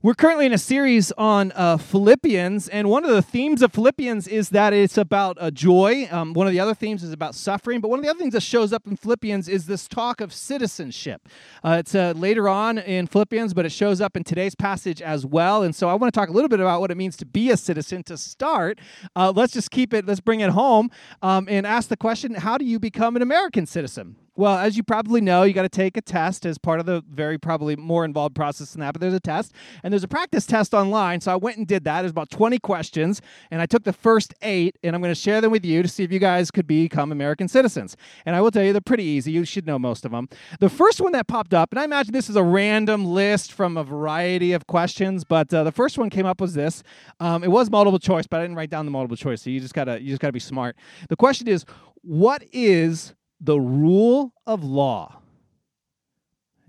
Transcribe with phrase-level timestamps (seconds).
[0.00, 4.28] We're currently in a series on uh, Philippians, and one of the themes of Philippians
[4.28, 6.06] is that it's about uh, joy.
[6.12, 8.34] Um, one of the other themes is about suffering, but one of the other things
[8.34, 11.28] that shows up in Philippians is this talk of citizenship.
[11.64, 15.26] Uh, it's uh, later on in Philippians, but it shows up in today's passage as
[15.26, 15.64] well.
[15.64, 17.50] And so I want to talk a little bit about what it means to be
[17.50, 18.04] a citizen.
[18.04, 18.78] To start,
[19.16, 20.92] uh, let's just keep it, let's bring it home
[21.22, 24.14] um, and ask the question how do you become an American citizen?
[24.38, 27.02] Well, as you probably know, you got to take a test as part of the
[27.10, 30.46] very probably more involved process than that, but there's a test and there's a practice
[30.46, 31.20] test online.
[31.20, 32.02] So I went and did that.
[32.02, 35.40] There's about 20 questions, and I took the first eight, and I'm going to share
[35.40, 37.96] them with you to see if you guys could become American citizens.
[38.26, 39.32] And I will tell you, they're pretty easy.
[39.32, 40.28] You should know most of them.
[40.60, 43.76] The first one that popped up, and I imagine this is a random list from
[43.76, 46.84] a variety of questions, but uh, the first one came up was this.
[47.18, 49.58] Um, it was multiple choice, but I didn't write down the multiple choice, so you
[49.58, 50.76] just gotta you just gotta be smart.
[51.08, 51.64] The question is,
[52.02, 55.20] what is the rule of law.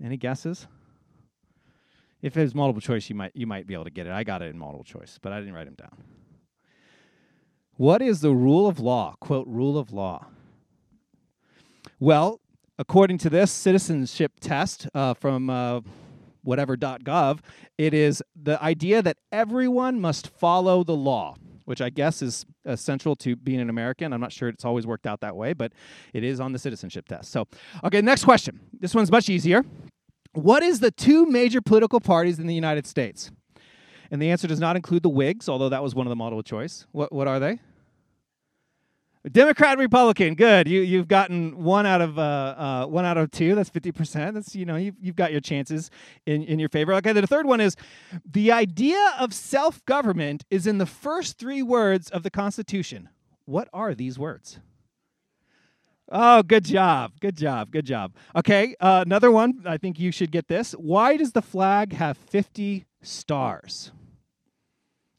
[0.02, 0.66] Any guesses?
[2.22, 4.12] If it was multiple choice, you might you might be able to get it.
[4.12, 6.04] I got it in multiple choice, but I didn't write them down.
[7.76, 9.16] What is the rule of law?
[9.20, 10.26] Quote, rule of law.
[11.98, 12.40] Well,
[12.78, 15.80] according to this citizenship test uh, from uh,
[16.42, 17.40] whatever.gov,
[17.78, 21.36] it is the idea that everyone must follow the law
[21.70, 24.12] which I guess is essential to being an American.
[24.12, 25.72] I'm not sure it's always worked out that way, but
[26.12, 27.30] it is on the citizenship test.
[27.30, 27.46] So,
[27.84, 28.58] okay, next question.
[28.80, 29.64] This one's much easier.
[30.32, 33.30] What is the two major political parties in the United States?
[34.10, 36.42] And the answer does not include the Whigs, although that was one of the multiple
[36.42, 36.86] choice.
[36.90, 37.60] What, what are they?
[39.30, 40.66] Democrat Republican, good.
[40.66, 43.54] You you've gotten one out of uh, uh, one out of two.
[43.54, 44.34] That's fifty percent.
[44.34, 45.90] That's you know you've, you've got your chances
[46.24, 46.94] in, in your favor.
[46.94, 47.76] Okay, the third one is
[48.24, 53.10] the idea of self government is in the first three words of the Constitution.
[53.44, 54.58] What are these words?
[56.10, 58.14] Oh, good job, good job, good job.
[58.34, 59.62] Okay, uh, another one.
[59.66, 60.72] I think you should get this.
[60.72, 63.92] Why does the flag have fifty stars?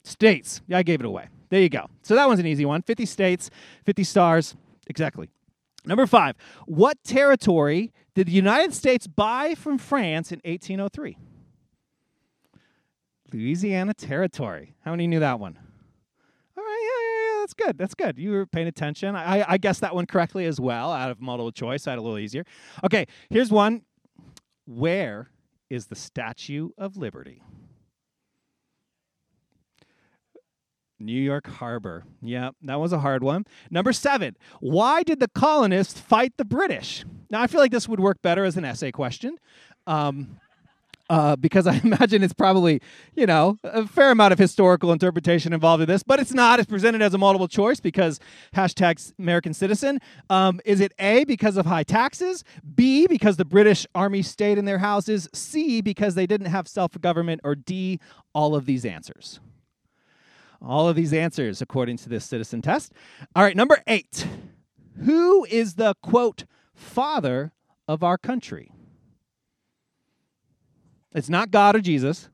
[0.02, 0.60] States.
[0.66, 1.28] Yeah, I gave it away.
[1.52, 1.86] There you go.
[2.00, 3.50] So that one's an easy one 50 states,
[3.84, 4.56] 50 stars.
[4.86, 5.28] Exactly.
[5.84, 6.34] Number five,
[6.64, 11.18] what territory did the United States buy from France in 1803?
[13.34, 14.76] Louisiana Territory.
[14.80, 15.58] How many knew that one?
[16.56, 17.76] All right, yeah, yeah, yeah, that's good.
[17.76, 18.18] That's good.
[18.18, 19.14] You were paying attention.
[19.14, 21.86] I, I guessed that one correctly as well out of multiple choice.
[21.86, 22.46] I had a little easier.
[22.82, 23.82] Okay, here's one.
[24.64, 25.28] Where
[25.68, 27.42] is the Statue of Liberty?
[31.04, 32.04] New York Harbor.
[32.22, 33.44] Yeah, that was a hard one.
[33.70, 37.04] Number seven, why did the colonists fight the British?
[37.30, 39.36] Now, I feel like this would work better as an essay question.
[39.86, 40.38] Um,
[41.10, 42.80] uh, because I imagine it's probably,
[43.14, 46.58] you know, a fair amount of historical interpretation involved in this, but it's not.
[46.58, 48.18] It's presented as a multiple choice because
[48.54, 49.98] hashtag American citizen.
[50.30, 52.44] Um, is it A, because of high taxes?
[52.74, 55.28] B, because the British Army stayed in their houses?
[55.34, 57.42] C, because they didn't have self government?
[57.44, 58.00] Or D,
[58.32, 59.40] all of these answers?
[60.64, 62.92] All of these answers according to this citizen test.
[63.34, 64.26] All right, number eight.
[65.04, 67.52] Who is the quote father
[67.88, 68.70] of our country?
[71.14, 72.28] It's not God or Jesus,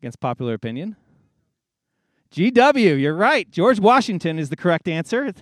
[0.00, 0.96] against popular opinion.
[2.32, 3.50] GW, you're right.
[3.50, 5.32] George Washington is the correct answer.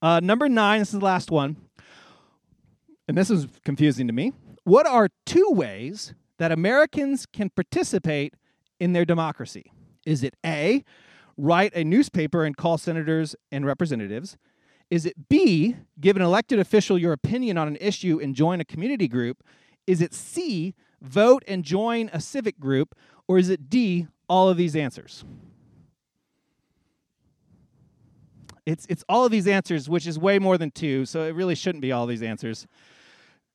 [0.00, 1.56] Uh, number nine, this is the last one.
[3.06, 4.32] And this is confusing to me.
[4.64, 8.34] What are two ways that Americans can participate
[8.80, 9.72] in their democracy?
[10.04, 10.84] Is it A,
[11.36, 14.36] write a newspaper and call senators and representatives?
[14.90, 18.64] Is it B, give an elected official your opinion on an issue and join a
[18.64, 19.42] community group?
[19.86, 22.94] Is it C, vote and join a civic group?
[23.26, 25.24] Or is it D, all of these answers?
[28.64, 31.54] It's, it's all of these answers, which is way more than two, so it really
[31.54, 32.66] shouldn't be all these answers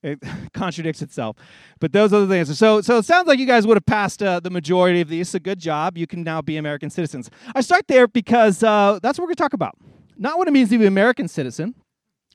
[0.04, 0.22] it
[0.52, 1.36] contradicts itself.
[1.80, 2.58] But those are the answers.
[2.58, 5.30] So, so it sounds like you guys would have passed uh, the majority of these.
[5.30, 5.96] So good job.
[5.98, 7.30] You can now be American citizens.
[7.54, 9.76] I start there because uh, that's what we're going to talk about.
[10.16, 11.74] Not what it means to be an American citizen.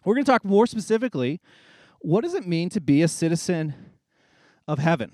[0.04, 1.40] We're going to talk more specifically.
[2.00, 3.76] What does it mean to be a citizen
[4.68, 5.12] of heaven?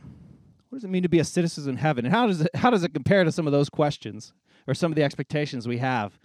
[0.69, 2.05] What does it mean to be a citizen in heaven?
[2.05, 4.34] And how does it, how does it compare to some of those questions
[4.67, 6.19] or some of the expectations we have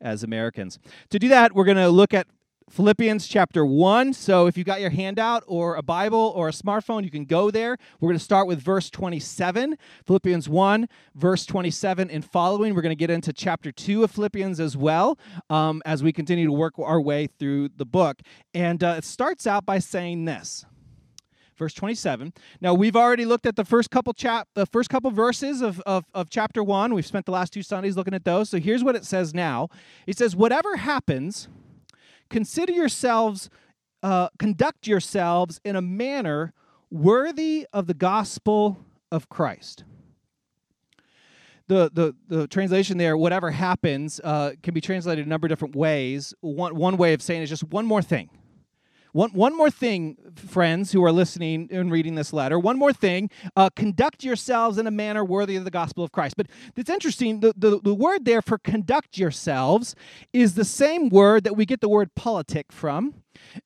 [0.00, 0.78] as Americans?
[1.10, 2.26] To do that, we're going to look at
[2.70, 4.12] Philippians chapter 1.
[4.12, 7.50] So if you got your handout or a Bible or a smartphone, you can go
[7.50, 7.78] there.
[8.00, 9.76] We're going to start with verse 27,
[10.06, 12.74] Philippians 1, verse 27 and following.
[12.74, 15.18] We're going to get into chapter 2 of Philippians as well
[15.48, 18.20] um, as we continue to work our way through the book.
[18.52, 20.64] And uh, it starts out by saying this
[21.56, 25.60] verse 27 now we've already looked at the first couple chap the first couple verses
[25.60, 28.60] of, of, of chapter 1 we've spent the last two sundays looking at those so
[28.60, 29.68] here's what it says now
[30.06, 31.48] it says whatever happens
[32.30, 33.50] consider yourselves,
[34.02, 36.52] uh, conduct yourselves in a manner
[36.90, 39.84] worthy of the gospel of Christ.
[41.68, 45.76] the, the, the translation there, whatever happens, uh, can be translated a number of different
[45.76, 46.34] ways.
[46.40, 48.30] One, one way of saying is just one more thing.
[49.12, 53.30] One, one more thing, friends who are listening and reading this letter, one more thing.
[53.56, 56.36] Uh, conduct yourselves in a manner worthy of the gospel of Christ.
[56.36, 59.94] But it's interesting, the, the, the word there for conduct yourselves
[60.32, 63.14] is the same word that we get the word politic from.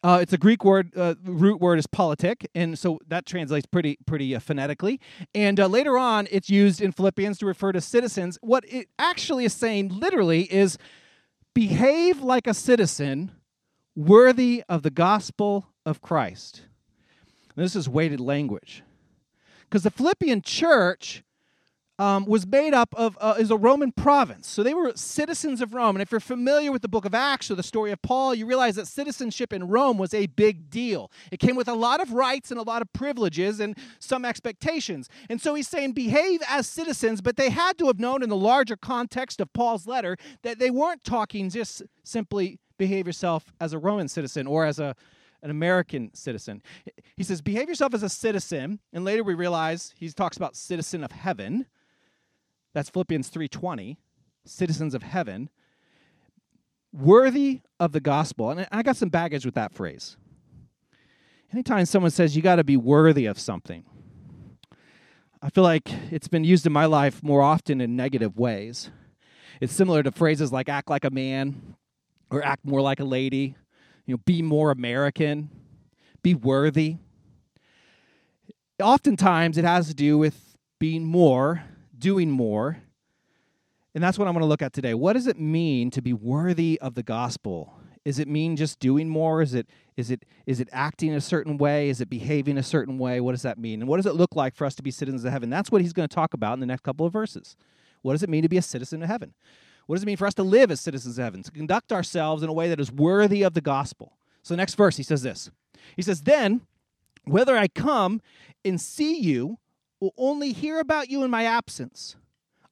[0.03, 0.93] Uh, it's a Greek word.
[0.97, 5.01] Uh, root word is politic, and so that translates pretty pretty uh, phonetically.
[5.35, 8.39] And uh, later on, it's used in Philippians to refer to citizens.
[8.43, 10.77] What it actually is saying, literally, is
[11.55, 13.33] behave like a citizen
[13.95, 16.63] worthy of the gospel of Christ.
[17.57, 18.83] this is weighted language.
[19.65, 21.23] Because the Philippian church
[21.99, 25.73] um, was made up of uh, is a Roman province, so they were citizens of
[25.73, 25.95] Rome.
[25.95, 28.47] And if you're familiar with the Book of Acts or the story of Paul, you
[28.47, 31.11] realize that citizenship in Rome was a big deal.
[31.31, 35.09] It came with a lot of rights and a lot of privileges and some expectations.
[35.29, 38.37] And so he's saying behave as citizens, but they had to have known in the
[38.37, 43.79] larger context of Paul's letter that they weren't talking just simply behave yourself as a
[43.79, 44.97] Roman citizen or as a
[45.45, 46.63] an American citizen.
[47.17, 51.03] He says, behave yourself as a citizen, and later we realize he talks about citizen
[51.03, 51.67] of heaven.
[52.75, 53.97] That's Philippians 3:20,
[54.45, 55.51] citizens of heaven,
[56.93, 58.51] worthy of the gospel.
[58.51, 60.17] And I got some baggage with that phrase.
[61.53, 63.85] Anytime someone says you got to be worthy of something,
[65.41, 68.91] I feel like it's been used in my life more often in negative ways.
[69.61, 71.77] It's similar to phrases like act like a man,
[72.33, 73.55] or act more like a lady,
[74.07, 75.51] you know, be more American,
[76.23, 76.97] be worthy.
[78.83, 81.63] Oftentimes it has to do with being more,
[81.97, 82.79] doing more.
[83.95, 84.95] And that's what I'm going to look at today.
[84.95, 87.75] What does it mean to be worthy of the gospel?
[88.05, 89.43] Is it mean just doing more?
[89.43, 91.91] Is it is it is it acting a certain way?
[91.91, 93.21] Is it behaving a certain way?
[93.21, 93.81] What does that mean?
[93.81, 95.51] And what does it look like for us to be citizens of heaven?
[95.51, 97.57] That's what he's going to talk about in the next couple of verses.
[98.01, 99.35] What does it mean to be a citizen of heaven?
[99.87, 102.43] What does it mean for us to live as citizens of heaven, to conduct ourselves
[102.43, 104.17] in a way that is worthy of the gospel?
[104.43, 105.51] So, next verse, he says this
[105.97, 106.63] He says, Then,
[107.25, 108.21] whether I come
[108.65, 109.59] and see you,
[110.01, 112.17] will only hear about you in my absence.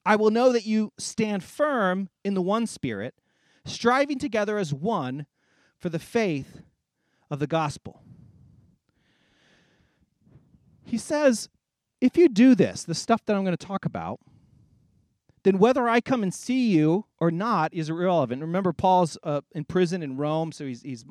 [0.05, 3.13] I will know that you stand firm in the one spirit,
[3.65, 5.27] striving together as one
[5.77, 6.61] for the faith
[7.29, 8.01] of the gospel.
[10.83, 11.47] He says,
[12.01, 14.19] if you do this, the stuff that I'm going to talk about,
[15.43, 18.41] then whether I come and see you or not is irrelevant.
[18.41, 21.03] Remember, Paul's uh, in prison in Rome, so he's he's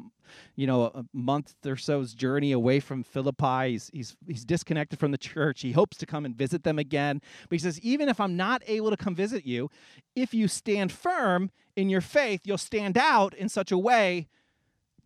[0.55, 3.73] you know a month or so's journey away from Philippi.
[3.73, 5.63] He's he's he's disconnected from the church.
[5.63, 8.63] He hopes to come and visit them again, but he says, even if I'm not
[8.67, 9.69] able to come visit you,
[10.15, 14.29] if you stand firm in your faith, you'll stand out in such a way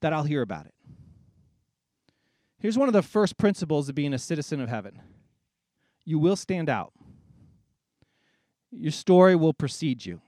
[0.00, 0.74] that I'll hear about it.
[2.58, 5.00] Here's one of the first principles of being a citizen of heaven:
[6.04, 6.92] you will stand out.
[8.76, 10.20] Your story will precede you.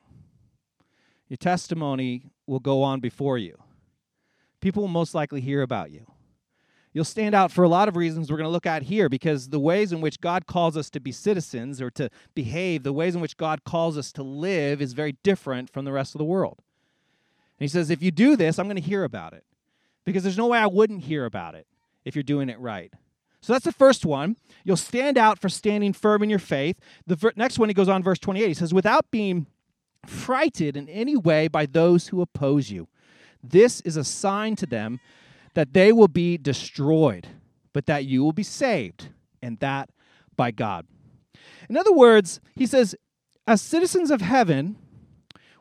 [1.29, 3.59] Your testimony will go on before you.
[4.61, 6.07] People will most likely hear about you.
[6.93, 9.51] You'll stand out for a lot of reasons we're going to look at here because
[9.51, 13.15] the ways in which God calls us to be citizens or to behave, the ways
[13.15, 16.25] in which God calls us to live is very different from the rest of the
[16.25, 16.63] world.
[17.59, 19.45] And he says, if you do this, I'm going to hear about it
[20.07, 21.67] because there's no way I wouldn't hear about it
[22.07, 22.93] if you're doing it right.
[23.47, 24.37] So that's the first one.
[24.65, 26.81] You'll stand out for standing firm in your faith.
[27.07, 28.49] The ver- next one, he goes on, verse 28.
[28.49, 29.47] He says, without being
[30.05, 32.89] frighted in any way by those who oppose you.
[33.45, 34.99] This is a sign to them
[35.55, 37.29] that they will be destroyed,
[37.73, 39.11] but that you will be saved,
[39.41, 39.91] and that
[40.37, 40.85] by God.
[41.71, 42.97] In other words, he says,
[43.47, 44.75] as citizens of heaven,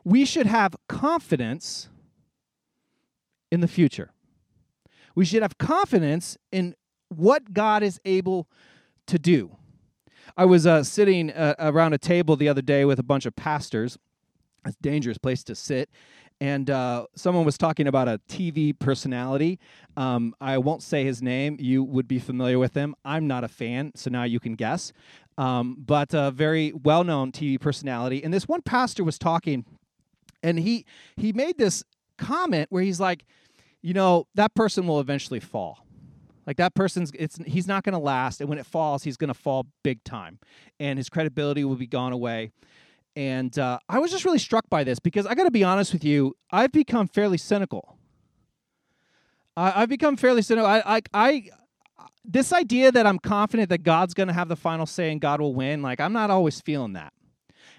[0.02, 1.88] we should have confidence
[3.52, 4.10] in the future.
[5.14, 6.74] We should have confidence in
[7.08, 8.48] what God is able
[9.06, 9.56] to do.
[10.36, 13.34] I was uh, sitting uh, around a table the other day with a bunch of
[13.36, 13.98] pastors.
[14.66, 15.88] It's a dangerous place to sit.
[16.40, 19.58] And uh, someone was talking about a TV personality.
[19.96, 21.56] Um, I won't say his name.
[21.58, 22.94] You would be familiar with him.
[23.04, 24.92] I'm not a fan, so now you can guess.
[25.38, 28.22] Um, but a very well known TV personality.
[28.22, 29.64] And this one pastor was talking,
[30.42, 30.84] and he,
[31.16, 31.84] he made this
[32.18, 33.24] comment where he's like,
[33.80, 35.85] you know, that person will eventually fall
[36.46, 39.28] like that person's it's he's not going to last and when it falls he's going
[39.28, 40.38] to fall big time
[40.78, 42.50] and his credibility will be gone away.
[43.14, 45.92] And uh, i was just really struck by this because i got to be honest
[45.92, 47.98] with you i've become fairly cynical.
[49.58, 50.68] I, have become fairly cynical.
[50.68, 51.50] I, I, I
[52.24, 55.40] this idea that i'm confident that god's going to have the final say and god
[55.40, 57.12] will win like i'm not always feeling that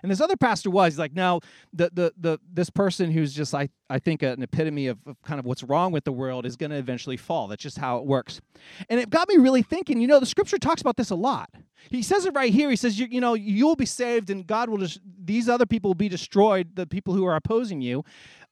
[0.01, 1.39] and this other pastor was he's like, no,
[1.73, 5.39] the the the this person who's just I I think, an epitome of, of kind
[5.39, 7.47] of what's wrong with the world is going to eventually fall.
[7.47, 8.41] That's just how it works.
[8.89, 10.01] And it got me really thinking.
[10.01, 11.49] You know, the scripture talks about this a lot.
[11.89, 12.69] He says it right here.
[12.69, 15.89] He says, you, you know, you'll be saved, and God will just these other people
[15.89, 16.75] will be destroyed.
[16.75, 18.03] The people who are opposing you.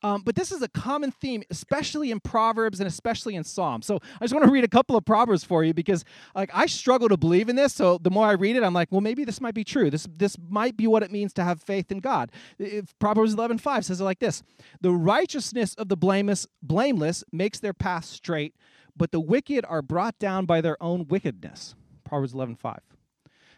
[0.06, 3.88] Um, but this is a common theme, especially in Proverbs and especially in Psalms.
[3.88, 6.68] So I just want to read a couple of Proverbs for you because like I
[6.68, 7.74] struggle to believe in this.
[7.74, 9.90] So the more I read it, I'm like, well, maybe this might be true.
[9.90, 12.32] This this might be what it means to have faith in God.
[12.60, 14.44] If Proverbs 11:5 says it like this:
[14.80, 18.54] The righteousness of the blameless blameless makes their path straight,
[18.96, 21.74] but the wicked are brought down by their own wickedness.
[22.04, 22.78] Proverbs 11:5.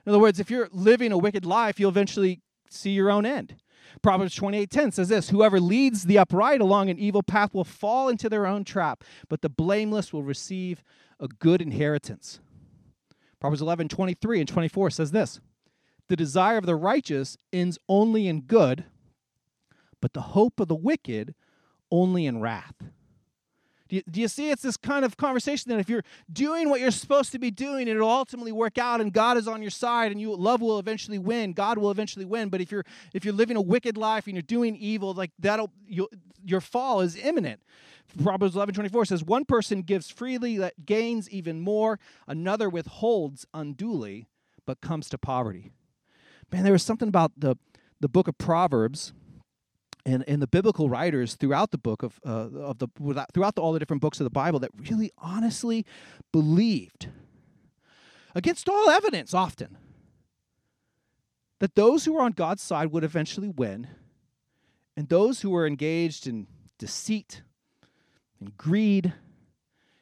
[0.06, 2.40] In other words, if you're living a wicked life, you'll eventually
[2.70, 3.58] see your own end.
[4.02, 8.30] Proverbs 28:10 says this, whoever leads the upright along an evil path will fall into
[8.30, 10.84] their own trap, but the blameless will receive
[11.20, 12.40] a good inheritance.
[13.40, 15.40] Proverbs 11:23 and 24 says this,
[16.08, 18.86] the desire of the righteous ends only in good,
[20.02, 21.36] but the hope of the wicked
[21.92, 22.76] only in wrath.
[23.88, 24.50] Do you, do you, see?
[24.50, 27.88] It's this kind of conversation that if you're doing what you're supposed to be doing,
[27.88, 31.20] it'll ultimately work out, and God is on your side, and you love will eventually
[31.20, 31.54] win.
[31.54, 32.50] God will eventually win.
[32.50, 35.72] But if you're if you're living a wicked life and you're doing evil, like that'll
[35.88, 36.10] you,
[36.44, 37.62] your fall is imminent.
[38.24, 44.28] Proverbs 11, 24 says, One person gives freely that gains even more, another withholds unduly,
[44.66, 45.72] but comes to poverty.
[46.52, 47.58] Man, there was something about the
[48.00, 49.14] the book of Proverbs
[50.08, 52.88] and, and the biblical writers throughout the book of, uh, of the
[53.34, 55.86] throughout the, all the different books of the Bible that really honestly
[56.32, 57.10] believed
[58.34, 59.78] against all evidence often
[61.60, 63.88] that those who were on God's side would eventually win
[64.96, 66.48] and those who were engaged in
[66.78, 67.42] deceit
[68.40, 69.14] and greed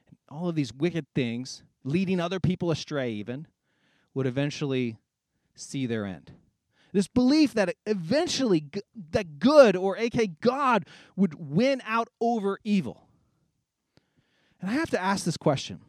[0.07, 3.47] and all of these wicked things leading other people astray even
[4.13, 4.97] would eventually
[5.55, 6.31] see their end
[6.95, 8.63] this belief that eventually
[9.11, 10.85] that good or aka God
[11.17, 13.09] would win out over evil.
[14.61, 15.81] And I have to ask this question.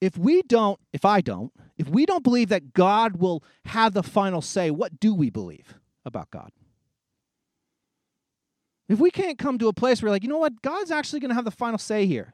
[0.00, 4.02] If we don't, if I don't, if we don't believe that God will have the
[4.02, 5.74] final say, what do we believe
[6.06, 6.50] about God?
[8.88, 11.28] If we can't come to a place where like, you know what, God's actually going
[11.28, 12.32] to have the final say here.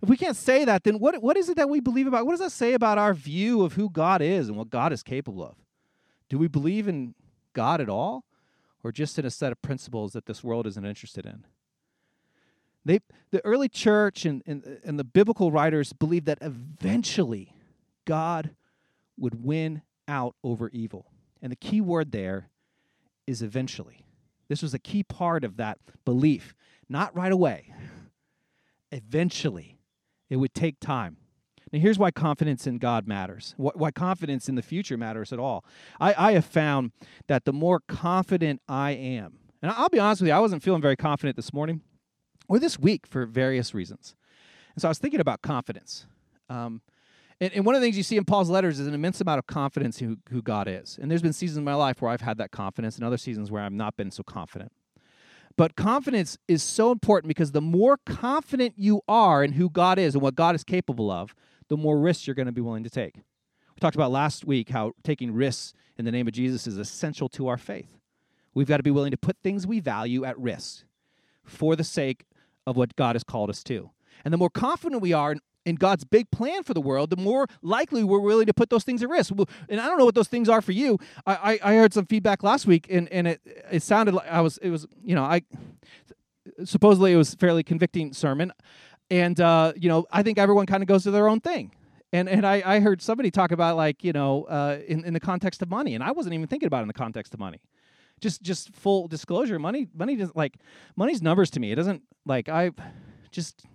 [0.00, 2.24] If we can't say that, then what, what is it that we believe about?
[2.24, 5.02] What does that say about our view of who God is and what God is
[5.02, 5.56] capable of?
[6.32, 7.14] Do we believe in
[7.52, 8.24] God at all?
[8.82, 11.44] Or just in a set of principles that this world isn't interested in?
[12.86, 17.54] They, the early church and, and, and the biblical writers believed that eventually
[18.06, 18.52] God
[19.18, 21.04] would win out over evil.
[21.42, 22.48] And the key word there
[23.26, 24.06] is eventually.
[24.48, 26.54] This was a key part of that belief.
[26.88, 27.74] Not right away,
[28.90, 29.76] eventually.
[30.30, 31.18] It would take time.
[31.72, 35.64] Now, here's why confidence in God matters, why confidence in the future matters at all.
[35.98, 36.92] I, I have found
[37.28, 40.82] that the more confident I am, and I'll be honest with you, I wasn't feeling
[40.82, 41.80] very confident this morning
[42.48, 44.14] or this week for various reasons.
[44.74, 46.06] And so I was thinking about confidence.
[46.50, 46.82] Um,
[47.40, 49.38] and, and, one of the things you see in Paul's letters is an immense amount
[49.38, 50.98] of confidence in who, who God is.
[51.00, 53.50] And there's been seasons in my life where I've had that confidence, and other seasons
[53.50, 54.72] where I've not been so confident.
[55.56, 60.14] But confidence is so important because the more confident you are in who God is
[60.14, 61.34] and what God is capable of,
[61.72, 63.14] the more risks you're going to be willing to take.
[63.14, 67.30] We talked about last week how taking risks in the name of Jesus is essential
[67.30, 67.88] to our faith.
[68.52, 70.84] We've got to be willing to put things we value at risk
[71.46, 72.26] for the sake
[72.66, 73.88] of what God has called us to.
[74.22, 77.16] And the more confident we are in, in God's big plan for the world, the
[77.16, 79.32] more likely we're willing to put those things at risk.
[79.70, 80.98] And I don't know what those things are for you.
[81.26, 84.42] I, I, I heard some feedback last week, and, and it it sounded like I
[84.42, 85.40] was it was you know I
[86.64, 88.52] supposedly it was a fairly convicting sermon.
[89.12, 91.70] And uh, you know, I think everyone kind of goes to their own thing.
[92.14, 95.20] And and I, I heard somebody talk about like you know uh, in in the
[95.20, 97.60] context of money, and I wasn't even thinking about it in the context of money.
[98.22, 100.54] Just just full disclosure, money money doesn't like
[100.96, 101.72] money's numbers to me.
[101.72, 102.70] It doesn't like I
[103.30, 103.66] just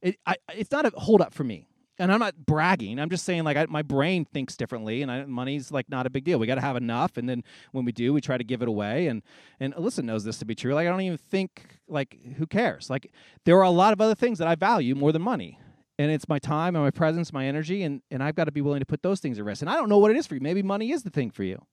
[0.00, 1.67] it I it's not a hold up for me
[1.98, 2.98] and I'm not bragging.
[2.98, 6.10] I'm just saying, like, I, my brain thinks differently, and I, money's like not a
[6.10, 6.38] big deal.
[6.38, 8.68] We got to have enough, and then when we do, we try to give it
[8.68, 9.08] away.
[9.08, 9.22] And
[9.60, 10.74] and Alyssa knows this to be true.
[10.74, 12.88] Like, I don't even think like who cares.
[12.88, 13.10] Like,
[13.44, 15.58] there are a lot of other things that I value more than money,
[15.98, 18.60] and it's my time and my presence, my energy, and and I've got to be
[18.60, 19.62] willing to put those things at risk.
[19.62, 20.40] And I don't know what it is for you.
[20.40, 21.64] Maybe money is the thing for you.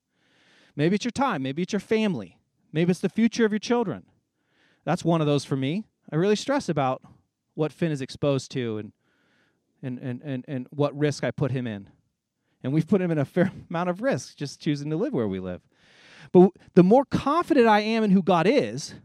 [0.75, 1.43] Maybe it's your time.
[1.43, 2.37] Maybe it's your family.
[2.73, 4.05] Maybe it's the future of your children.
[4.83, 5.85] That's one of those for me.
[6.11, 7.01] I really stress about
[7.53, 8.91] what Finn is exposed to and
[9.85, 11.89] and, and, and, and what risk I put him in.
[12.63, 15.27] And we've put him in a fair amount of risk just choosing to live where
[15.27, 15.61] we live.
[16.31, 18.95] But the more confident I am in who God is,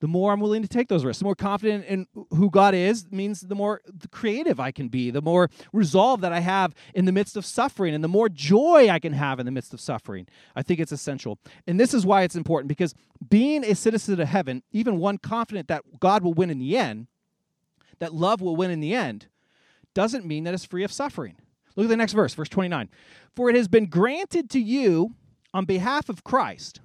[0.00, 1.20] the more I'm willing to take those risks.
[1.20, 5.22] The more confident in who God is means the more creative I can be, the
[5.22, 8.98] more resolve that I have in the midst of suffering, and the more joy I
[8.98, 10.26] can have in the midst of suffering.
[10.56, 11.38] I think it's essential.
[11.68, 12.96] And this is why it's important because
[13.30, 17.06] being a citizen of heaven, even one confident that God will win in the end,
[18.00, 19.28] that love will win in the end,
[19.94, 21.36] doesn't mean that it's free of suffering.
[21.76, 22.88] Look at the next verse, verse 29.
[23.34, 25.14] For it has been granted to you
[25.54, 26.80] on behalf of Christ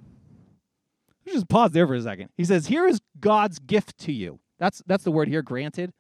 [1.28, 2.30] Let's just pause there for a second.
[2.38, 4.40] He says, Here is God's gift to you.
[4.60, 5.92] That's that's the word here, granted.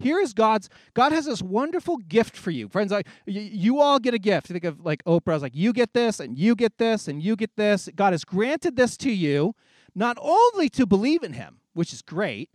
[0.00, 2.68] Here is God's God has this wonderful gift for you.
[2.68, 4.48] Friends, like you, you all get a gift.
[4.48, 7.54] Think of like Oprah's like you get this and you get this and you get
[7.56, 7.88] this.
[7.94, 9.54] God has granted this to you
[9.94, 12.50] not only to believe in him, which is great,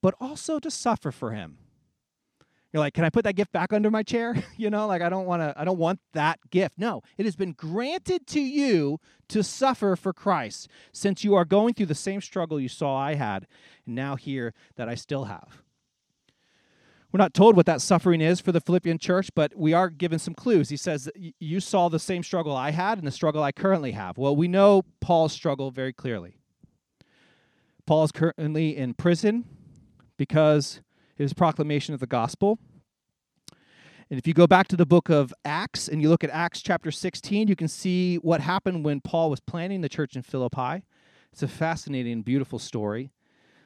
[0.00, 1.58] but also to suffer for him.
[2.74, 4.34] You're like, can I put that gift back under my chair?
[4.56, 6.74] you know, like I don't want to I don't want that gift.
[6.76, 11.74] No, it has been granted to you to suffer for Christ, since you are going
[11.74, 13.46] through the same struggle you saw I had,
[13.86, 15.62] and now here that I still have.
[17.12, 20.18] We're not told what that suffering is for the Philippian church, but we are given
[20.18, 20.68] some clues.
[20.68, 24.18] He says, You saw the same struggle I had and the struggle I currently have.
[24.18, 26.38] Well, we know Paul's struggle very clearly.
[27.86, 29.44] Paul is currently in prison
[30.16, 30.80] because
[31.16, 32.58] his proclamation of the gospel.
[34.10, 36.60] And if you go back to the book of Acts and you look at Acts
[36.60, 40.82] chapter 16, you can see what happened when Paul was planning the church in Philippi.
[41.32, 43.10] It's a fascinating, beautiful story.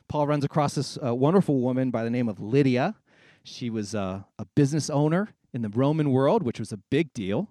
[0.09, 2.95] Paul runs across this uh, wonderful woman by the name of Lydia.
[3.43, 7.51] She was uh, a business owner in the Roman world, which was a big deal.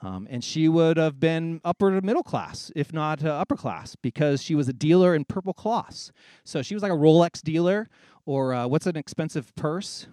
[0.00, 3.96] Um, and she would have been upper to middle class, if not uh, upper class,
[3.96, 6.12] because she was a dealer in purple cloths.
[6.44, 7.88] So she was like a Rolex dealer,
[8.28, 10.06] or uh, what's an expensive purse?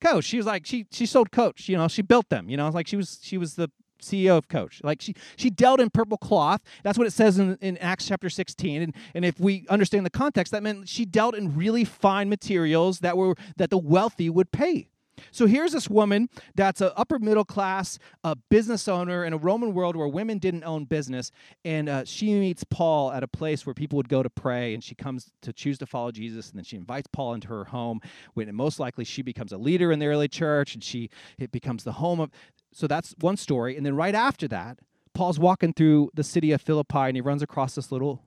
[0.00, 0.24] Coach.
[0.24, 1.68] She was like she she sold Coach.
[1.68, 2.48] You know, she built them.
[2.50, 3.70] You know, like she was she was the
[4.02, 4.80] CEO of Coach.
[4.82, 6.60] Like she she dealt in purple cloth.
[6.82, 8.82] That's what it says in, in Acts chapter 16.
[8.82, 12.98] And, and if we understand the context, that meant she dealt in really fine materials
[12.98, 14.88] that were that the wealthy would pay
[15.30, 19.74] so here's this woman that's an upper middle class a business owner in a Roman
[19.74, 21.30] world where women didn't own business.
[21.64, 24.74] And uh, she meets Paul at a place where people would go to pray.
[24.74, 26.50] And she comes to choose to follow Jesus.
[26.50, 28.00] And then she invites Paul into her home.
[28.34, 31.84] When most likely she becomes a leader in the early church and she it becomes
[31.84, 32.30] the home of.
[32.72, 33.76] So that's one story.
[33.76, 34.78] And then right after that,
[35.14, 38.22] Paul's walking through the city of Philippi and he runs across this little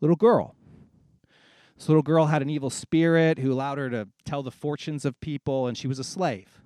[0.00, 0.54] little girl
[1.76, 5.20] this little girl had an evil spirit who allowed her to tell the fortunes of
[5.20, 6.60] people, and she was a slave.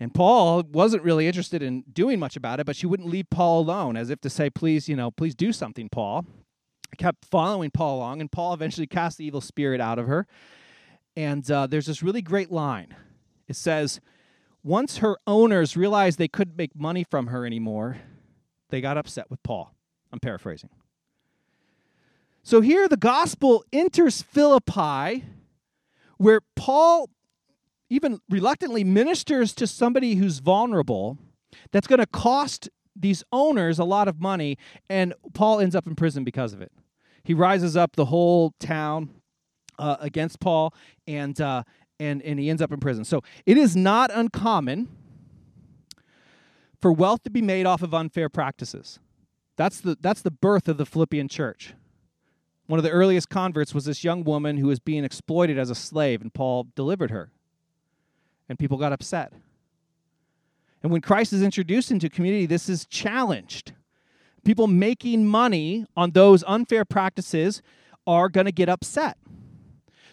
[0.00, 3.60] And Paul wasn't really interested in doing much about it, but she wouldn't leave Paul
[3.60, 6.26] alone, as if to say, please, you know, please do something, Paul.
[6.92, 10.26] I kept following Paul along, and Paul eventually cast the evil spirit out of her.
[11.16, 12.96] And uh, there's this really great line.
[13.46, 14.00] It says,
[14.64, 17.98] once her owners realized they couldn't make money from her anymore,
[18.70, 19.74] they got upset with Paul.
[20.12, 20.70] I'm paraphrasing.
[22.44, 25.24] So here the gospel enters Philippi,
[26.18, 27.08] where Paul
[27.88, 31.18] even reluctantly ministers to somebody who's vulnerable
[31.70, 35.94] that's going to cost these owners a lot of money, and Paul ends up in
[35.94, 36.72] prison because of it.
[37.22, 39.10] He rises up the whole town
[39.78, 40.74] uh, against Paul,
[41.06, 41.62] and, uh,
[42.00, 43.04] and, and he ends up in prison.
[43.04, 44.88] So it is not uncommon
[46.80, 48.98] for wealth to be made off of unfair practices.
[49.56, 51.74] That's the, that's the birth of the Philippian church.
[52.72, 55.74] One of the earliest converts was this young woman who was being exploited as a
[55.74, 57.30] slave, and Paul delivered her.
[58.48, 59.34] And people got upset.
[60.82, 63.74] And when Christ is introduced into community, this is challenged.
[64.42, 67.60] People making money on those unfair practices
[68.06, 69.18] are going to get upset.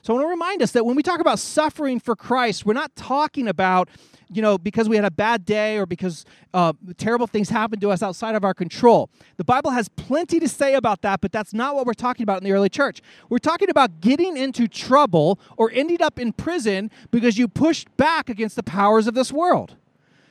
[0.01, 2.73] So I want to remind us that when we talk about suffering for Christ, we're
[2.73, 3.89] not talking about,
[4.31, 7.91] you know, because we had a bad day or because uh, terrible things happened to
[7.91, 9.09] us outside of our control.
[9.37, 12.37] The Bible has plenty to say about that, but that's not what we're talking about
[12.37, 13.01] in the early church.
[13.29, 18.29] We're talking about getting into trouble or ending up in prison because you pushed back
[18.29, 19.75] against the powers of this world.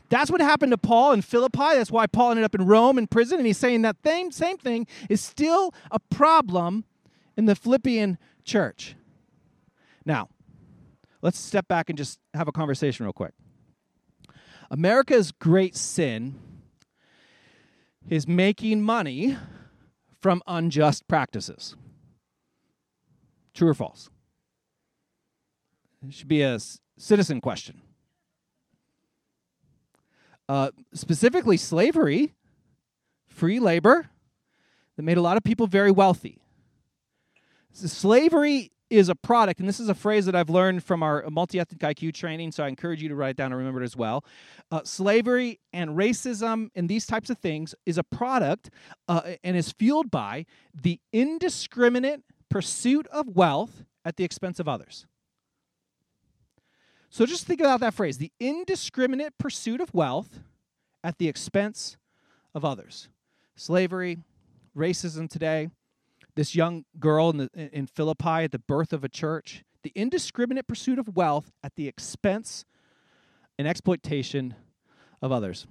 [0.08, 1.58] That's what happened to Paul in Philippi.
[1.58, 3.38] That's why Paul ended up in Rome in prison.
[3.38, 6.84] And he's saying that same, same thing is still a problem
[7.36, 8.96] in the Philippian church.
[10.08, 10.30] Now,
[11.20, 13.34] let's step back and just have a conversation real quick.
[14.70, 16.40] America's great sin
[18.08, 19.36] is making money
[20.18, 21.76] from unjust practices.
[23.52, 24.08] True or false?
[26.06, 26.58] It should be a
[26.96, 27.82] citizen question.
[30.48, 32.32] Uh, specifically, slavery,
[33.26, 34.08] free labor,
[34.96, 36.40] that made a lot of people very wealthy.
[37.72, 41.24] So slavery is a product, and this is a phrase that I've learned from our
[41.30, 43.84] multi ethnic IQ training, so I encourage you to write it down and remember it
[43.84, 44.24] as well.
[44.70, 48.70] Uh, slavery and racism and these types of things is a product
[49.08, 55.06] uh, and is fueled by the indiscriminate pursuit of wealth at the expense of others.
[57.10, 60.40] So just think about that phrase the indiscriminate pursuit of wealth
[61.02, 61.96] at the expense
[62.54, 63.08] of others.
[63.56, 64.18] Slavery,
[64.76, 65.70] racism today,
[66.38, 70.68] this young girl in, the, in Philippi at the birth of a church, the indiscriminate
[70.68, 72.64] pursuit of wealth at the expense
[73.58, 74.54] and exploitation
[75.20, 75.66] of others.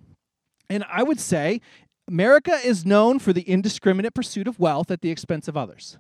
[0.69, 1.62] And I would say
[2.06, 5.97] America is known for the indiscriminate pursuit of wealth at the expense of others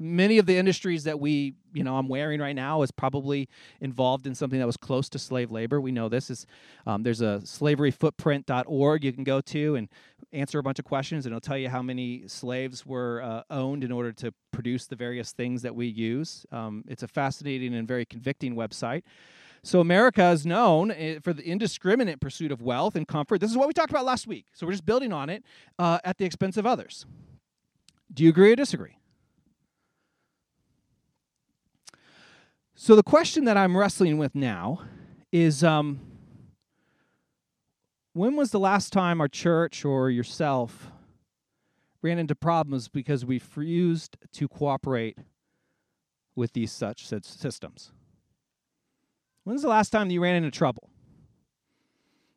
[0.00, 3.48] many of the industries that we you know i'm wearing right now is probably
[3.80, 6.46] involved in something that was close to slave labor we know this is
[6.86, 9.88] um, there's a slaveryfootprint.org you can go to and
[10.32, 13.84] answer a bunch of questions and it'll tell you how many slaves were uh, owned
[13.84, 17.86] in order to produce the various things that we use um, it's a fascinating and
[17.86, 19.02] very convicting website
[19.62, 23.42] so America is known eh, for the indiscriminate pursuit of wealth and comfort.
[23.42, 24.46] This is what we talked about last week.
[24.54, 25.44] So we're just building on it
[25.78, 27.04] uh, at the expense of others.
[28.12, 28.99] Do you agree or disagree?
[32.82, 34.80] So the question that I'm wrestling with now
[35.30, 36.00] is um,
[38.14, 40.90] when was the last time our church or yourself
[42.00, 45.18] ran into problems because we refused to cooperate
[46.34, 47.92] with these such systems?
[49.44, 50.88] When's the last time you ran into trouble?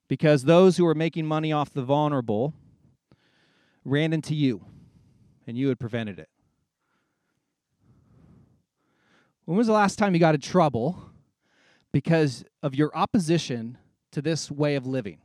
[0.09, 2.53] Because those who were making money off the vulnerable
[3.85, 4.65] ran into you
[5.47, 6.27] and you had prevented it.
[9.45, 10.97] When was the last time you got in trouble
[11.91, 13.77] because of your opposition
[14.11, 15.19] to this way of living?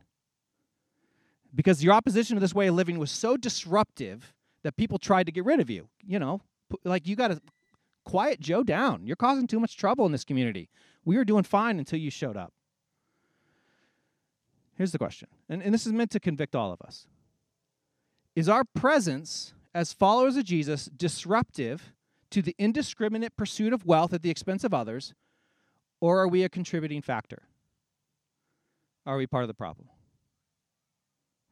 [1.55, 5.31] Because your opposition to this way of living was so disruptive that people tried to
[5.31, 5.87] get rid of you.
[6.05, 6.41] You know,
[6.83, 7.41] like you got to
[8.03, 9.05] quiet Joe down.
[9.05, 10.69] You're causing too much trouble in this community.
[11.05, 12.53] We were doing fine until you showed up.
[14.75, 17.05] Here's the question, and, and this is meant to convict all of us
[18.35, 21.91] Is our presence as followers of Jesus disruptive
[22.31, 25.13] to the indiscriminate pursuit of wealth at the expense of others,
[25.99, 27.43] or are we a contributing factor?
[29.05, 29.87] Are we part of the problem?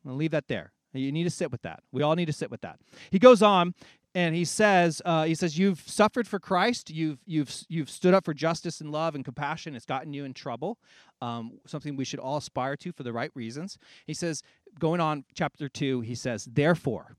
[0.03, 0.71] I'm going to leave that there.
[0.93, 1.83] You need to sit with that.
[1.91, 2.79] We all need to sit with that.
[3.11, 3.75] He goes on
[4.15, 6.89] and he says, uh, he says, you've suffered for Christ.
[6.89, 9.75] You've you've you've stood up for justice and love and compassion.
[9.75, 10.79] It's gotten you in trouble.
[11.21, 13.77] Um, something we should all aspire to for the right reasons.
[14.05, 14.41] He says,
[14.79, 16.01] going on, chapter two.
[16.01, 17.15] He says, therefore,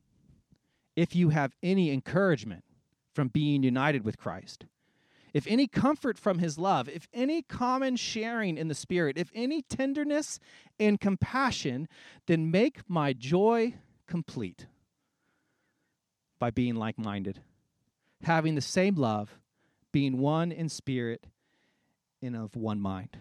[0.97, 2.65] if you have any encouragement
[3.19, 4.67] from being united with Christ.
[5.35, 9.61] If any comfort from his love, if any common sharing in the Spirit, if any
[9.61, 10.39] tenderness
[10.79, 11.89] and compassion,
[12.29, 13.75] then make my joy
[14.07, 14.67] complete
[16.39, 17.41] by being like minded,
[18.23, 19.41] having the same love,
[19.91, 21.27] being one in spirit
[22.23, 23.17] and of one mind.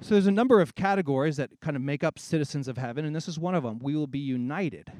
[0.00, 3.14] So there's a number of categories that kind of make up citizens of heaven, and
[3.14, 3.78] this is one of them.
[3.78, 4.90] We will be united.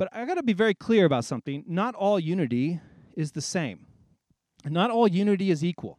[0.00, 1.62] But I got to be very clear about something.
[1.66, 2.80] Not all unity
[3.16, 3.84] is the same,
[4.64, 5.98] not all unity is equal.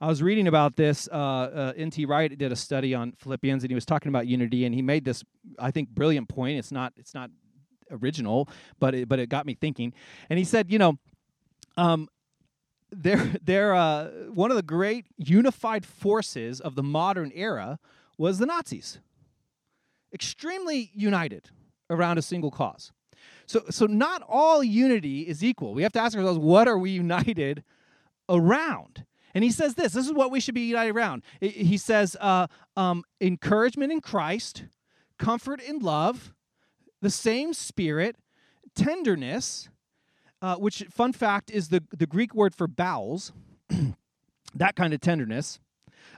[0.00, 1.10] I was reading about this.
[1.12, 2.06] Uh, uh, N.T.
[2.06, 5.04] Wright did a study on Philippians, and he was talking about unity, and he made
[5.04, 5.22] this,
[5.58, 6.58] I think, brilliant point.
[6.58, 7.28] It's not, it's not
[7.90, 8.48] original,
[8.80, 9.92] but it, but it got me thinking.
[10.30, 10.98] And he said, you know,
[11.76, 12.08] um,
[12.90, 17.78] they're, they're, uh, one of the great unified forces of the modern era
[18.16, 19.00] was the Nazis.
[20.14, 21.50] Extremely united
[21.90, 22.90] around a single cause.
[23.46, 25.74] So, so not all unity is equal.
[25.74, 27.62] We have to ask ourselves, what are we united
[28.28, 29.04] around?
[29.34, 31.22] And he says this this is what we should be united around.
[31.40, 34.64] He says, uh, um, encouragement in Christ,
[35.18, 36.32] comfort in love,
[37.02, 38.16] the same spirit,
[38.76, 39.68] tenderness,
[40.40, 43.32] uh, which, fun fact, is the, the Greek word for bowels,
[44.54, 45.58] that kind of tenderness.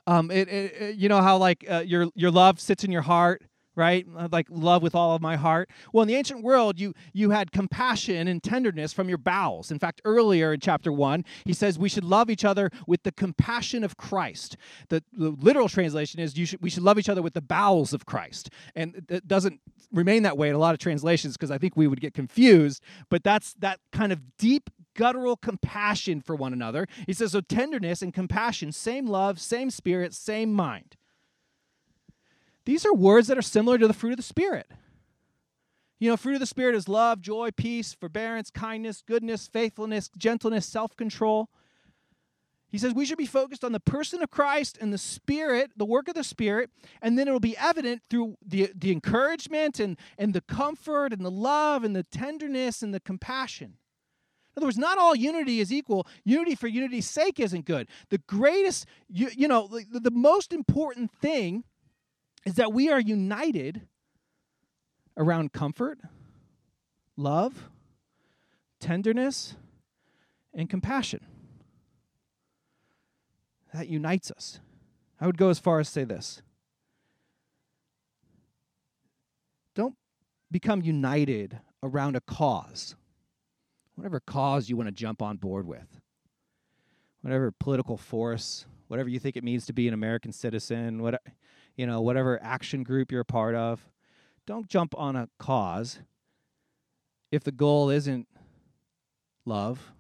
[0.06, 3.42] Um, it, it, you know how like uh, your your love sits in your heart
[3.76, 4.06] right?
[4.16, 5.70] Uh, like love with all of my heart.
[5.92, 9.70] Well, in the ancient world, you you had compassion and tenderness from your bowels.
[9.70, 13.12] In fact, earlier in chapter 1, he says we should love each other with the
[13.12, 14.56] compassion of Christ.
[14.88, 17.92] The, the literal translation is you should we should love each other with the bowels
[17.92, 18.50] of Christ.
[18.74, 19.60] And it doesn't
[19.92, 22.82] remain that way in a lot of translations because I think we would get confused,
[23.10, 26.86] but that's that kind of deep guttural compassion for one another.
[27.06, 30.96] He says so tenderness and compassion, same love, same spirit, same mind.
[32.66, 34.66] These are words that are similar to the fruit of the Spirit.
[35.98, 40.66] You know, fruit of the Spirit is love, joy, peace, forbearance, kindness, goodness, faithfulness, gentleness,
[40.66, 41.48] self control.
[42.68, 45.86] He says we should be focused on the person of Christ and the Spirit, the
[45.86, 46.68] work of the Spirit,
[47.00, 51.30] and then it'll be evident through the, the encouragement and, and the comfort and the
[51.30, 53.76] love and the tenderness and the compassion.
[54.56, 56.06] In other words, not all unity is equal.
[56.24, 57.88] Unity for unity's sake isn't good.
[58.10, 61.64] The greatest, you, you know, the, the most important thing
[62.46, 63.82] is that we are united
[65.16, 65.98] around comfort,
[67.16, 67.68] love,
[68.80, 69.56] tenderness,
[70.54, 71.26] and compassion.
[73.74, 74.60] That unites us.
[75.20, 76.40] I would go as far as say this
[79.74, 79.96] don't
[80.50, 82.94] become united around a cause,
[83.96, 86.00] whatever cause you want to jump on board with,
[87.22, 91.20] whatever political force, whatever you think it means to be an American citizen, what
[91.76, 93.86] you know, whatever action group you're a part of.
[94.46, 95.98] Don't jump on a cause
[97.30, 98.28] if the goal isn't
[99.44, 99.92] love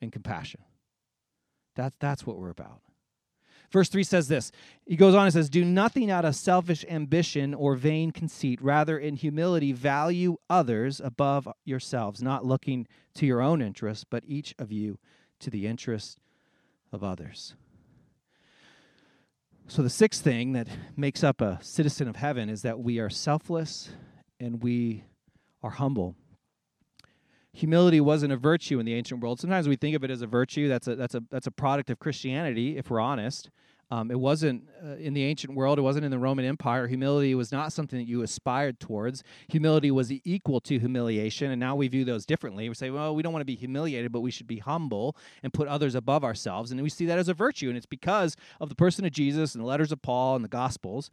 [0.00, 0.60] and compassion.
[1.74, 2.80] That's that's what we're about.
[3.72, 4.52] Verse 3 says this.
[4.86, 8.62] He goes on and says, Do nothing out of selfish ambition or vain conceit.
[8.62, 14.54] Rather, in humility, value others above yourselves, not looking to your own interests, but each
[14.60, 15.00] of you
[15.40, 16.20] to the interest
[16.92, 17.56] of others.
[19.66, 23.08] So, the sixth thing that makes up a citizen of heaven is that we are
[23.08, 23.90] selfless
[24.38, 25.04] and we
[25.62, 26.16] are humble
[27.54, 29.40] humility wasn't a virtue in the ancient world.
[29.40, 30.68] Sometimes we think of it as a virtue.
[30.68, 33.50] That's a that's a that's a product of Christianity, if we're honest.
[33.90, 35.78] Um, it wasn't uh, in the ancient world.
[35.78, 36.86] It wasn't in the Roman Empire.
[36.86, 39.22] Humility was not something that you aspired towards.
[39.48, 42.68] Humility was equal to humiliation, and now we view those differently.
[42.68, 45.52] We say, well, we don't want to be humiliated, but we should be humble and
[45.52, 46.70] put others above ourselves.
[46.70, 49.54] And we see that as a virtue, and it's because of the person of Jesus
[49.54, 51.10] and the letters of Paul and the Gospels.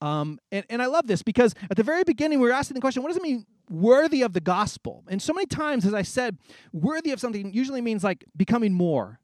[0.00, 2.80] Um, and, and I love this because at the very beginning, we were asking the
[2.80, 5.04] question, what does it mean worthy of the gospel?
[5.08, 6.38] And so many times, as I said,
[6.72, 9.20] worthy of something usually means like becoming more,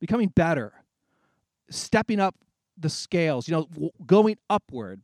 [0.00, 0.77] becoming better
[1.70, 2.34] stepping up
[2.76, 5.02] the scales, you know, going upward.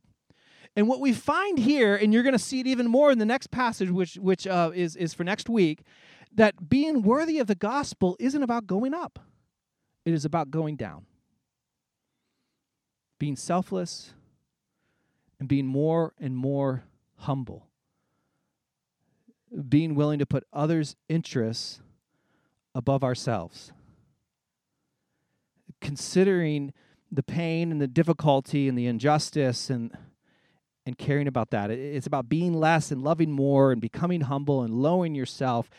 [0.75, 3.25] And what we find here, and you're going to see it even more in the
[3.25, 5.83] next passage, which which uh, is is for next week,
[6.33, 9.19] that being worthy of the gospel isn't about going up;
[10.03, 11.05] it is about going down.
[13.19, 14.13] Being selfless
[15.39, 16.83] and being more and more
[17.19, 17.67] humble.
[19.69, 21.81] Being willing to put others' interests
[22.73, 23.71] above ourselves
[25.85, 26.73] considering
[27.11, 29.95] the pain and the difficulty and the injustice and
[30.87, 31.71] and caring about that.
[31.71, 35.69] It's about being less and loving more and becoming humble and lowering yourself.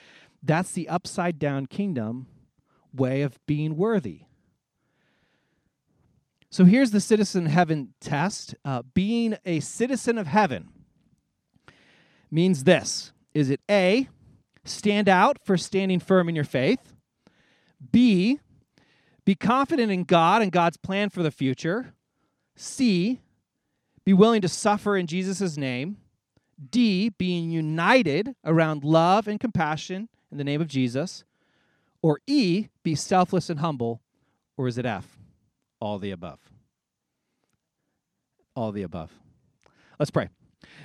[0.43, 2.27] That's the upside down kingdom
[2.93, 4.23] way of being worthy.
[6.51, 8.55] So here's the citizen heaven test.
[8.65, 10.69] Uh, being a citizen of heaven
[12.31, 14.09] means this is it A,
[14.65, 16.95] stand out for standing firm in your faith?
[17.93, 18.41] B,
[19.27, 21.93] be confident in God and God's plan for the future.
[22.55, 23.21] C,
[24.05, 25.99] be willing to suffer in Jesus' name.
[26.71, 31.25] D, being united around love and compassion in the name of Jesus.
[32.01, 34.01] Or E, be selfless and humble.
[34.57, 35.19] Or is it F?
[35.81, 36.39] All the above.
[38.55, 39.11] All the above.
[39.99, 40.29] Let's pray.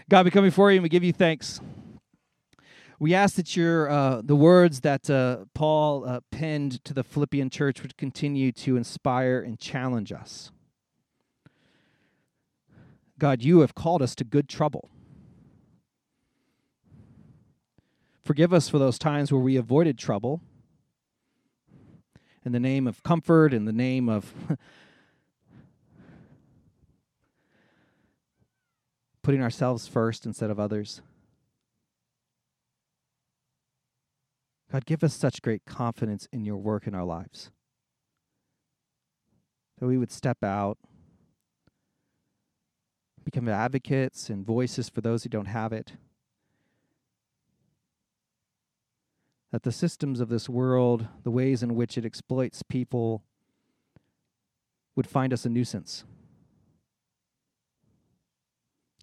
[0.10, 1.62] God, we come before you and we give you thanks.
[3.02, 7.50] We ask that your uh, the words that uh, Paul uh, penned to the Philippian
[7.50, 10.52] church would continue to inspire and challenge us.
[13.18, 14.92] God, you have called us to good trouble.
[18.24, 20.40] Forgive us for those times where we avoided trouble
[22.46, 24.32] in the name of comfort, in the name of
[29.24, 31.02] putting ourselves first instead of others.
[34.72, 37.52] God, give us such great confidence in your work in our lives.
[39.80, 40.78] That we would step out,
[43.26, 45.94] become advocates and voices for those who don't have it.
[49.52, 53.24] That the systems of this world, the ways in which it exploits people,
[54.96, 56.06] would find us a nuisance.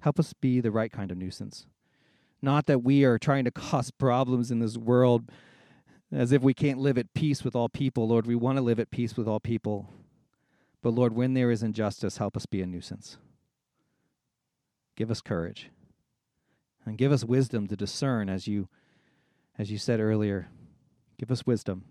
[0.00, 1.66] Help us be the right kind of nuisance.
[2.40, 5.30] Not that we are trying to cause problems in this world
[6.12, 8.08] as if we can't live at peace with all people.
[8.08, 9.92] Lord, we want to live at peace with all people.
[10.82, 13.18] But Lord, when there is injustice, help us be a nuisance.
[14.96, 15.70] Give us courage.
[16.86, 18.68] And give us wisdom to discern as you
[19.58, 20.48] as you said earlier.
[21.18, 21.84] Give us wisdom.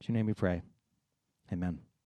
[0.00, 0.62] In your name we pray.
[1.52, 1.80] Amen.